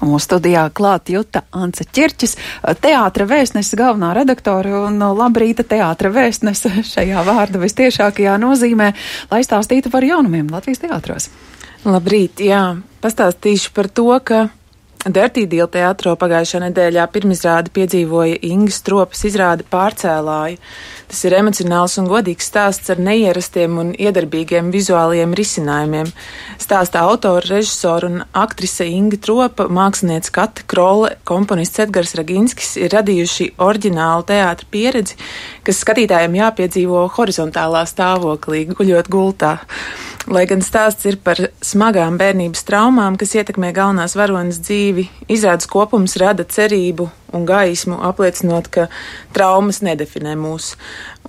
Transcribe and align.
Mūsu 0.00 0.24
studijā 0.24 0.62
klāt 0.72 1.10
Juta 1.12 1.42
Anca 1.52 1.84
Čirķis, 1.84 2.36
teātra 2.80 3.26
vēstnesa 3.28 3.76
galvenā 3.76 4.14
redaktore 4.16 4.72
un 4.86 4.96
labrīta 5.18 5.66
teātra 5.68 6.12
vēstnesa 6.14 6.72
šajā 6.92 7.24
vārda 7.26 7.60
vistiešākajā 7.60 8.38
nozīmē, 8.40 8.92
lai 9.32 9.42
stāstītu 9.44 9.92
par 9.92 10.06
jaunumiem 10.08 10.48
Latvijas 10.52 10.80
teātros. 10.86 11.28
Labrīt, 11.84 12.40
jā, 12.44 12.78
pastāstīšu 13.04 13.74
par 13.76 13.88
to, 13.92 14.08
ka 14.24 14.46
Dirty 15.00 15.46
Deal 15.48 15.64
teātro 15.72 16.12
pagājušā 16.20 16.58
nedēļā 16.60 17.06
pirmizrādi 17.08 17.70
piedzīvoja 17.72 18.34
Inga 18.44 18.74
Stropas 18.74 19.22
izrāde 19.24 19.64
pārcēlāja. 19.72 20.58
Tas 21.08 21.22
ir 21.24 21.38
emocionāls 21.38 21.96
un 22.02 22.10
godīgs 22.10 22.50
stāsts 22.50 22.92
ar 22.92 23.00
neierastiem 23.00 23.78
un 23.80 23.94
iedarbīgiem 23.96 24.68
vizuāliem 24.74 25.32
risinājumiem. 25.40 26.10
Stāsta 26.60 27.00
autora, 27.08 27.40
režisora 27.48 28.10
un 28.12 28.20
aktrise 28.36 28.84
Inga 28.92 29.16
Tropa, 29.24 29.70
mākslinieca 29.72 30.36
Kata 30.36 30.68
Krole, 30.68 31.14
komponists 31.24 31.80
Edgars 31.80 32.12
Raginskis 32.20 32.76
ir 32.76 32.92
radījuši 32.92 33.54
oriģinālu 33.56 34.28
teātra 34.28 34.68
pieredzi, 34.68 35.16
kas 35.64 35.80
skatītājiem 35.80 36.36
jāpiedzīvo 36.42 37.08
horizontālā 37.16 37.86
stāvoklī, 37.88 38.66
guļot 38.76 39.08
gultā. 39.08 39.56
Lai 40.28 40.42
gan 40.44 40.60
stāsts 40.60 41.06
ir 41.08 41.16
par 41.24 41.38
smagām 41.64 42.18
bērnības 42.20 42.66
traumām, 42.68 43.14
kas 43.16 43.32
ietekmē 43.38 43.70
galvenās 43.72 44.12
varonas 44.20 44.58
dzīvi, 44.60 45.06
izrādes 45.32 45.68
kopums 45.70 46.18
rada 46.20 46.44
cerību 46.44 47.06
un 47.32 47.46
gaismu, 47.48 47.96
apliecinot, 48.04 48.68
ka 48.68 48.88
traumas 49.32 49.80
nedefinē 49.86 50.34
mūs. 50.36 50.74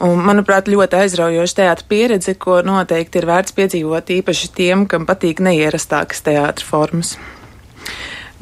Un, 0.03 0.19
manuprāt, 0.27 0.67
ļoti 0.67 0.99
aizraujoša 1.05 1.57
teātra 1.61 1.87
pieredze, 1.87 2.35
ko 2.35 2.59
noteikti 2.67 3.21
ir 3.21 3.29
vērts 3.31 3.55
piedzīvot 3.55 4.11
īpaši 4.17 4.51
tiem, 4.59 4.83
kam 4.91 5.07
patīk 5.07 5.39
neierastākas 5.39 6.25
teātra 6.27 6.67
formas. 6.67 7.15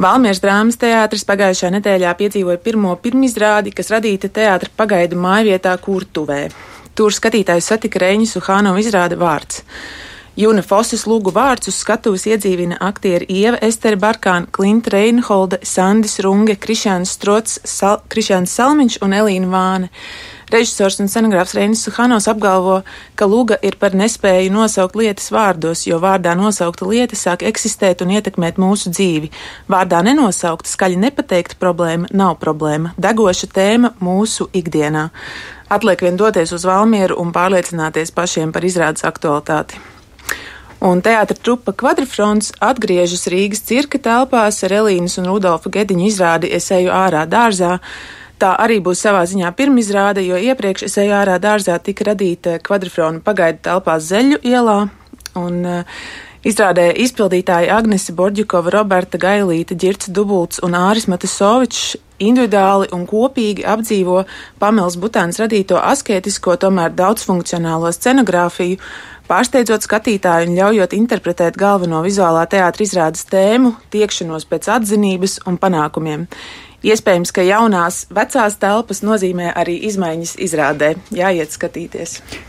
Valmieras 0.02 0.42
drāmas 0.42 0.82
teātris 0.82 1.28
pagājušā 1.30 1.74
nedēļā 1.78 2.18
piedzīvoja 2.18 2.58
pirmo 2.64 2.98
pirmizrādi, 3.04 3.76
kas 3.76 3.94
radīta 3.94 4.34
teātra 4.34 4.74
pagaidu 4.82 5.20
mājvietā 5.20 5.78
Kurtuvē. 5.84 6.46
Tur 6.96 7.14
skatītājs 7.14 7.68
satika 7.70 8.02
Reņģis 8.02 8.40
Uhānovu 8.40 8.82
izrāda 8.82 9.20
vārds. 9.20 9.62
Juna 10.40 10.62
Fosas 10.64 11.02
lūgu 11.04 11.34
vārds 11.36 11.68
uz 11.68 11.76
skatuves 11.82 12.24
iedzīvina 12.30 12.78
aktieri 12.80 13.26
Ieva 13.42 13.58
Estere 13.66 13.98
Barkāna, 14.00 14.48
Klinta 14.56 14.94
Reinholde, 14.94 15.58
Sandis 15.68 16.16
Runge, 16.24 16.56
Krišāns 16.56 17.12
Strots, 17.18 17.58
Sal 17.68 17.98
Krišāns 18.08 18.54
Salmiņš 18.56 19.02
un 19.04 19.18
Elīna 19.18 19.50
Vāne. 19.52 19.90
Režisors 20.54 21.02
un 21.04 21.12
scenogrāfs 21.12 21.58
Reinis 21.58 21.84
Suhanos 21.84 22.30
apgalvo, 22.32 22.78
ka 23.20 23.28
luga 23.28 23.60
ir 23.60 23.76
par 23.84 23.92
nespēju 24.00 24.56
nosaukt 24.56 24.96
lietas 24.96 25.28
vārdos, 25.36 25.84
jo 25.92 26.00
vārdā 26.00 26.38
nosaukta 26.40 26.88
lieta 26.88 27.20
sāk 27.20 27.44
eksistēt 27.52 28.00
un 28.08 28.16
ietekmēt 28.16 28.64
mūsu 28.64 28.96
dzīvi. 28.96 29.34
Vārdā 29.68 30.00
nenosaukta, 30.08 30.72
skaļi 30.72 31.04
nepateikta 31.04 31.60
problēma 31.60 32.16
nav 32.16 32.40
problēma, 32.40 32.96
degoša 32.96 33.52
tēma 33.60 33.98
mūsu 34.00 34.48
ikdienā. 34.56 35.10
Atliek 35.68 36.08
vien 36.08 36.16
doties 36.16 36.56
uz 36.56 36.64
Valmieru 36.66 37.20
un 37.20 37.36
pārliecināties 37.36 38.16
pašiem 38.16 38.56
par 38.56 38.64
izrādes 38.64 39.04
aktualitāti. 39.04 39.99
Un 40.80 41.02
teātra 41.04 41.36
trupa 41.36 41.74
Quadrifrons 41.76 42.54
atgriežas 42.64 43.28
Rīgas 43.28 43.66
cirka 43.68 44.00
telpās 44.00 44.62
ar 44.64 44.78
Elīnas 44.78 45.18
un 45.20 45.28
Rudolfa 45.28 45.72
Gediņu 45.76 46.06
izrādi 46.08 46.52
Es 46.56 46.72
eju 46.72 46.94
ārā 46.96 47.26
dārzā. 47.28 47.82
Tā 48.40 48.54
arī 48.64 48.78
būs 48.80 49.02
savā 49.04 49.26
ziņā 49.28 49.52
pirmizrāde, 49.60 50.24
jo 50.24 50.40
iepriekš 50.40 50.88
Es 50.88 50.96
eju 51.04 51.12
ārā 51.18 51.36
dārzā 51.44 51.76
tika 51.84 52.08
radīta 52.14 52.56
Quadrifrona 52.64 53.20
pagaidu 53.20 53.60
telpās 53.68 54.08
Zeļu 54.08 54.40
ielā. 54.40 54.80
Un, 55.36 55.60
uh, 55.68 56.04
Izrādē 56.48 56.94
izpildītāji 57.04 57.68
Agnese 57.76 58.14
Borģikova, 58.16 58.72
Roberta 58.72 59.20
Gailīta, 59.20 59.76
Girts 59.76 60.08
Dubults 60.08 60.62
un 60.64 60.78
Āris 60.80 61.10
Matisovičs 61.12 61.98
individuāli 62.20 62.90
un 62.96 63.06
kopīgi 63.10 63.66
apdzīvo 63.68 64.24
Pamels 64.62 64.98
Butāns 65.00 65.40
radīto 65.42 65.80
asketisko, 65.82 66.58
tomēr 66.62 66.94
daudzfunkcionālo 66.96 67.92
scenogrāfiju, 67.96 68.80
pārsteidzot 69.30 69.86
skatītāju 69.86 70.50
un 70.50 70.58
ļaujot 70.58 70.96
interpretēt 70.98 71.60
galveno 71.60 72.02
vizuālā 72.06 72.46
teātra 72.50 72.86
izrādes 72.86 73.28
tēmu, 73.30 73.76
tiekšanos 73.94 74.48
pēc 74.50 74.72
atzinības 74.80 75.40
un 75.50 75.60
panākumiem. 75.62 76.26
Iespējams, 76.80 77.34
ka 77.36 77.44
jaunās 77.44 78.06
vecās 78.16 78.56
telpas 78.62 79.02
nozīmē 79.04 79.50
arī 79.52 79.76
izmaiņas 79.90 80.38
izrādē. 80.40 80.94
Jāiet 81.12 81.52
skatīties. 81.52 82.22